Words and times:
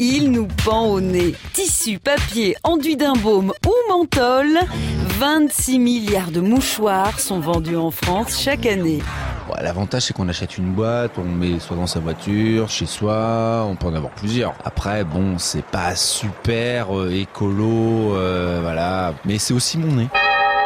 Il 0.00 0.32
nous 0.32 0.48
pend 0.64 0.86
au 0.86 1.00
nez. 1.00 1.36
Tissu, 1.52 2.00
papier, 2.00 2.56
enduit 2.64 2.96
d'un 2.96 3.12
baume 3.12 3.52
ou 3.64 3.72
menthol, 3.88 4.48
26 5.20 5.78
milliards 5.78 6.32
de 6.32 6.40
mouchoirs 6.40 7.20
sont 7.20 7.38
vendus 7.38 7.76
en 7.76 7.92
France 7.92 8.42
chaque 8.42 8.66
année. 8.66 8.98
L'avantage, 9.62 10.02
c'est 10.02 10.12
qu'on 10.12 10.28
achète 10.28 10.58
une 10.58 10.72
boîte, 10.72 11.12
on 11.16 11.22
le 11.22 11.30
met 11.30 11.60
soit 11.60 11.76
dans 11.76 11.86
sa 11.86 12.00
voiture, 12.00 12.68
chez 12.68 12.86
soi, 12.86 13.64
on 13.70 13.76
peut 13.76 13.86
en 13.86 13.94
avoir 13.94 14.10
plusieurs. 14.14 14.54
Après, 14.64 15.04
bon, 15.04 15.38
c'est 15.38 15.64
pas 15.64 15.94
super 15.94 16.98
euh, 16.98 17.12
écolo, 17.12 18.16
euh, 18.16 18.58
voilà, 18.62 19.14
mais 19.24 19.38
c'est 19.38 19.54
aussi 19.54 19.78
mon 19.78 19.92
nez. 19.92 20.08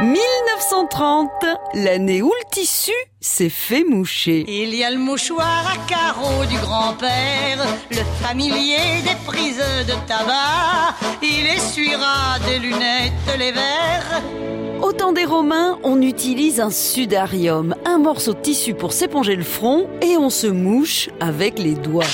1930, 0.00 1.30
l'année 1.72 2.20
où 2.20 2.28
le 2.28 2.50
tissu 2.50 2.92
s'est 3.18 3.48
fait 3.48 3.82
moucher. 3.82 4.44
Il 4.46 4.74
y 4.74 4.84
a 4.84 4.90
le 4.90 4.98
mouchoir 4.98 5.64
à 5.66 5.78
carreaux 5.88 6.44
du 6.44 6.58
grand-père, 6.58 7.66
le 7.90 8.04
familier 8.22 9.02
des 9.02 9.16
prises 9.24 9.56
de 9.56 9.94
tabac. 10.06 10.94
Il 11.22 11.46
essuiera 11.46 12.38
des 12.46 12.58
lunettes, 12.58 13.38
les 13.38 13.52
verres. 13.52 14.22
Au 14.82 14.92
temps 14.92 15.12
des 15.12 15.24
Romains, 15.24 15.78
on 15.82 16.02
utilise 16.02 16.60
un 16.60 16.70
sudarium, 16.70 17.74
un 17.86 17.96
morceau 17.96 18.34
de 18.34 18.40
tissu 18.40 18.74
pour 18.74 18.92
s'éponger 18.92 19.34
le 19.34 19.44
front 19.44 19.88
et 20.02 20.18
on 20.18 20.28
se 20.28 20.46
mouche 20.46 21.08
avec 21.20 21.58
les 21.58 21.74
doigts. 21.74 22.04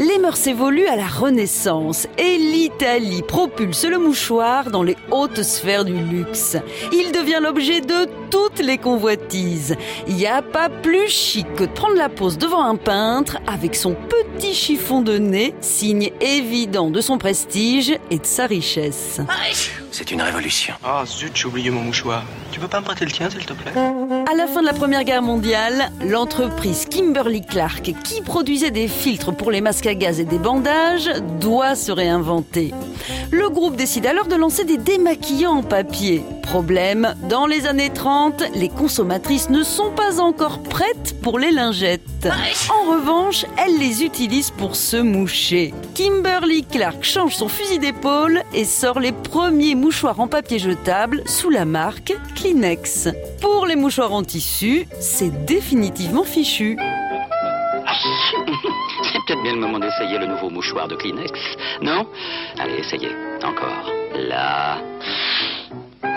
Les 0.00 0.18
mœurs 0.18 0.46
évoluent 0.46 0.86
à 0.86 0.96
la 0.96 1.06
Renaissance 1.06 2.06
et 2.16 2.38
l'Italie 2.38 3.22
propulse 3.22 3.84
le 3.84 3.98
mouchoir 3.98 4.70
dans 4.70 4.82
les 4.82 4.96
hautes 5.10 5.42
sphères 5.42 5.84
du 5.84 5.92
luxe. 5.92 6.56
Il 6.90 7.12
devient 7.20 7.40
l'objet 7.42 7.82
de 7.82 8.08
toutes 8.30 8.60
les 8.60 8.78
convoitises. 8.78 9.76
Il 10.08 10.14
n'y 10.14 10.26
a 10.26 10.40
pas 10.40 10.70
plus 10.70 11.08
chic 11.08 11.46
que 11.54 11.64
de 11.64 11.68
prendre 11.68 11.96
la 11.96 12.08
pose 12.08 12.38
devant 12.38 12.64
un 12.64 12.76
peintre 12.76 13.36
avec 13.46 13.74
son 13.74 13.94
petit 13.94 14.54
chiffon 14.54 15.02
de 15.02 15.18
nez, 15.18 15.54
signe 15.60 16.12
évident 16.22 16.88
de 16.90 17.02
son 17.02 17.18
prestige 17.18 17.94
et 18.10 18.18
de 18.18 18.24
sa 18.24 18.46
richesse. 18.46 19.20
C'est 19.92 20.10
une 20.12 20.22
révolution. 20.22 20.74
Ah 20.82 21.02
zut, 21.04 21.32
j'ai 21.34 21.46
oublié 21.46 21.68
mon 21.68 21.82
mouchoir. 21.82 22.22
Tu 22.52 22.58
peux 22.58 22.68
pas 22.68 22.80
me 22.80 22.86
prêter 22.86 23.04
le 23.04 23.10
tien, 23.10 23.28
s'il 23.28 23.44
te 23.44 23.52
plaît? 23.52 23.72
À 23.74 24.34
la 24.34 24.46
fin 24.46 24.62
de 24.62 24.66
la 24.66 24.72
Première 24.72 25.04
Guerre 25.04 25.20
mondiale, 25.20 25.90
l'entreprise 26.02 26.86
Kimberly 26.86 27.44
Clark, 27.44 27.92
qui 28.02 28.22
produisait 28.22 28.70
des 28.70 28.88
filtres 28.88 29.34
pour 29.34 29.50
les 29.50 29.60
masques 29.60 29.86
à 29.86 29.94
gaz 29.94 30.20
et 30.20 30.24
des 30.24 30.38
bandages, 30.38 31.10
doit 31.38 31.74
se 31.74 31.92
réinventer. 31.92 32.72
Le 33.30 33.50
groupe 33.50 33.76
décide 33.76 34.06
alors 34.06 34.26
de 34.26 34.36
lancer 34.36 34.64
des 34.64 34.78
démaquillants 34.78 35.58
en 35.58 35.62
papier. 35.62 36.22
Problème, 36.50 37.14
dans 37.28 37.46
les 37.46 37.68
années 37.68 37.90
30, 37.90 38.42
les 38.56 38.68
consommatrices 38.68 39.50
ne 39.50 39.62
sont 39.62 39.92
pas 39.92 40.20
encore 40.20 40.60
prêtes 40.60 41.14
pour 41.22 41.38
les 41.38 41.52
lingettes. 41.52 42.28
En 42.68 42.90
revanche, 42.90 43.46
elles 43.56 43.78
les 43.78 44.02
utilisent 44.02 44.50
pour 44.50 44.74
se 44.74 44.96
moucher. 44.96 45.72
Kimberly 45.94 46.64
Clark 46.64 47.04
change 47.04 47.36
son 47.36 47.46
fusil 47.46 47.78
d'épaule 47.78 48.42
et 48.52 48.64
sort 48.64 48.98
les 48.98 49.12
premiers 49.12 49.76
mouchoirs 49.76 50.18
en 50.18 50.26
papier 50.26 50.58
jetable 50.58 51.22
sous 51.24 51.50
la 51.50 51.64
marque 51.64 52.14
Kleenex. 52.34 53.08
Pour 53.40 53.66
les 53.66 53.76
mouchoirs 53.76 54.12
en 54.12 54.24
tissu, 54.24 54.88
c'est 54.98 55.44
définitivement 55.44 56.24
fichu. 56.24 56.76
C'est 59.12 59.18
peut-être 59.26 59.42
bien 59.42 59.54
le 59.54 59.60
moment 59.60 59.78
d'essayer 59.78 60.18
le 60.18 60.26
nouveau 60.26 60.50
mouchoir 60.50 60.88
de 60.88 60.96
Kleenex, 60.96 61.30
non? 61.80 62.06
Allez, 62.58 62.78
essayez. 62.78 63.10
Encore. 63.42 63.90
Là. 64.14 64.78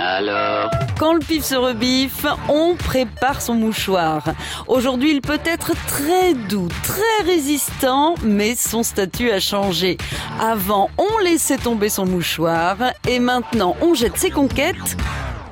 Alors 0.00 0.70
Quand 0.98 1.12
le 1.12 1.20
pif 1.20 1.44
se 1.44 1.54
rebiffe, 1.54 2.24
on 2.48 2.74
prépare 2.74 3.42
son 3.42 3.54
mouchoir. 3.54 4.24
Aujourd'hui, 4.66 5.10
il 5.10 5.20
peut 5.20 5.40
être 5.44 5.72
très 5.86 6.32
doux, 6.32 6.68
très 6.82 7.24
résistant, 7.24 8.14
mais 8.22 8.54
son 8.54 8.82
statut 8.82 9.30
a 9.30 9.40
changé. 9.40 9.98
Avant, 10.40 10.90
on 10.96 11.18
laissait 11.18 11.58
tomber 11.58 11.90
son 11.90 12.06
mouchoir 12.06 12.76
et 13.06 13.18
maintenant, 13.18 13.76
on 13.82 13.94
jette 13.94 14.16
ses 14.16 14.30
conquêtes 14.30 14.96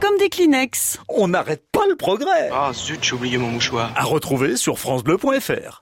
comme 0.01 0.17
des 0.19 0.31
Kleenex. 0.31 0.99
On 1.09 1.29
n'arrête 1.29 1.65
pas 1.71 1.87
le 1.89 1.97
progrès. 1.97 2.49
Ah 2.53 2.71
zut, 2.73 3.03
j'ai 3.03 3.15
oublié 3.15 3.37
mon 3.37 3.49
mouchoir. 3.49 3.91
À 3.97 4.05
retrouver 4.05 4.57
sur 4.57 4.79
francebleu.fr. 4.79 5.81